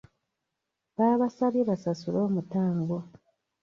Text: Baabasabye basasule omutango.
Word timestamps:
Baabasabye 0.95 1.61
basasule 1.69 2.17
omutango. 2.27 2.97